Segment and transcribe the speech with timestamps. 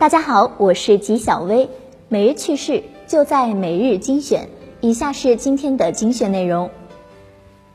[0.00, 1.68] 大家好，我是吉小薇，
[2.08, 4.48] 每日趣事就在每日精选。
[4.80, 6.70] 以下是今天的精选内容。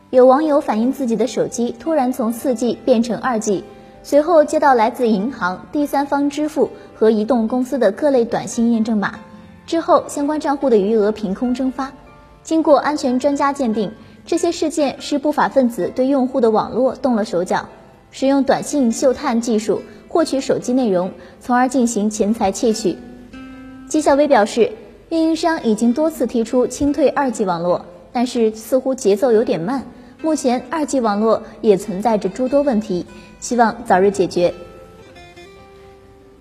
[0.09, 3.63] 有网友反映自己的手机突然从四 G 变成二 G，
[4.01, 9.19] 随后接到来自银行、第三方支付和移动公司的各类短信验证码，
[9.67, 11.91] 之后相关账户的余额凭空蒸发。
[12.41, 13.91] 经过安全专家鉴定，
[14.25, 17.69] 这些事件是不法分子对用户的网络动了手脚，
[18.09, 19.83] 使用短信嗅探技术。
[20.15, 21.11] 获取手机内容，
[21.41, 22.95] 从而进行钱财窃取。
[23.89, 24.71] 纪晓薇表示，
[25.09, 27.83] 运营商已经多次提出清退二 G 网络，
[28.13, 29.83] 但是似乎节奏有点慢。
[30.21, 33.05] 目前二 G 网络也存在着诸多问题，
[33.41, 34.53] 希望早日解决。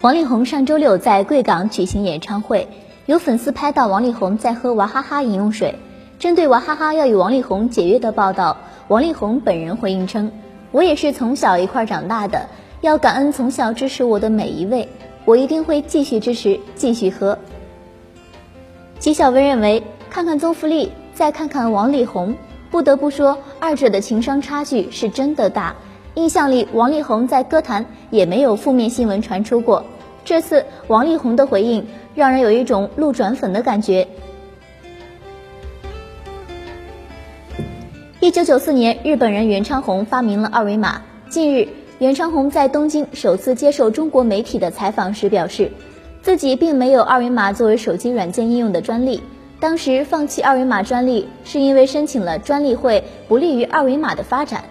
[0.02, 2.68] 王力宏上周六在贵港举行演唱会，
[3.06, 5.74] 有粉丝拍到王力宏在喝娃哈哈饮用水。
[6.20, 10.30] 针对娃哈哈要与王力宏解约的报道，王力宏本人回应称
[10.70, 12.46] ：“我也是从小一块长大的。”
[12.84, 14.86] 要感恩从小支持我的每一位，
[15.24, 17.38] 我一定会继续支持，继续喝。
[18.98, 22.36] 纪晓薇认为，看看宗馥莉，再看看王力宏，
[22.70, 25.74] 不得不说，二者的情商差距是真的大。
[26.16, 29.82] 印象里，王力宏在歌坛也没有负面新闻传出过，
[30.22, 34.06] 这次王力宏的回应让人有一种路转粉的感觉。
[38.20, 41.66] 一九九四年，日本人袁昌宏发明了二维码，近日。
[42.00, 45.70] 袁昌宏在东京首次接受中国媒体的采访时表示，
[46.22, 49.22] 自己并没有二维码作为手机软件应用的专利。
[49.60, 54.64] 当时放弃二维码专利，是因为申请了专利会不利于二维码的发展。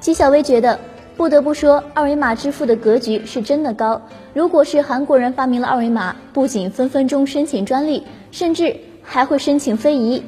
[0.00, 0.78] 纪晓薇觉得，
[1.16, 4.02] 不得不说，二维码支付的格局是真的高。
[4.34, 10.22] 如果是韩国人发明了二维码，不仅分分钟申请专利，甚至还会申请非遗。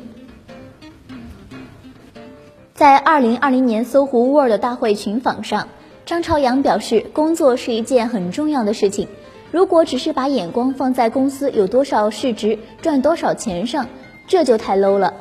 [2.81, 5.69] 在二零二零年搜狐 World 大会群访上，
[6.07, 9.07] 张朝阳表示，工作是一件很重要的事情。
[9.51, 13.87] 如果只是把眼光放在公司有多少市值、赚多少钱上，
[14.27, 15.13] 这就太 low 了。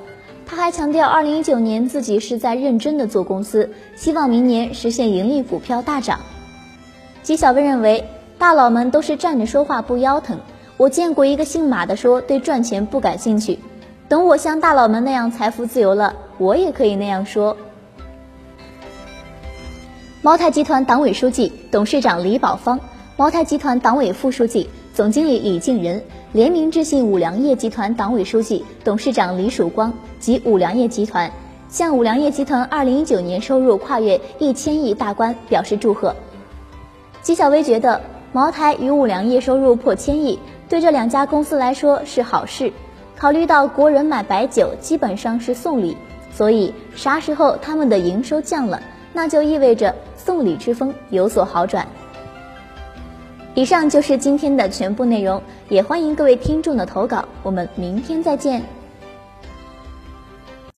[0.45, 6.21] 他还强调，二零一九年自己是在认真的做公司，希望明年实现盈利、股票大涨。
[7.23, 8.05] 纪晓薇认为，
[8.37, 10.39] 大佬们都是站着说话不腰疼。
[10.77, 13.59] 我见过一个姓马的说，对赚钱不感兴趣。
[14.07, 17.55] 等我像大佬们那样财富自由了，我也可以那样说。
[20.21, 22.79] 茅台集团党委书记、董事长李宝芳，
[23.15, 31.31] 茅台集团党委副书记、总经理李静仁，联名致信五粮液集团党委书记、董事长李曙光及五粮液集团，
[31.69, 36.15] 向五粮液集团二零一九年收入跨越一千亿大关表示祝贺。
[37.21, 38.01] 纪晓薇觉得，
[38.31, 42.71] 茅台与五粮液收入破千亿，对这两家公司来说是好事。
[43.17, 45.97] 考虑到国人买白酒基本上是送礼，
[46.31, 48.81] 所以啥时候他们的营收降了，
[49.13, 51.87] 那就意味着送礼之风有所好转。
[53.55, 58.63] 以上就是今天的全部内容，也欢迎各位听众的投稿，我们明天再见。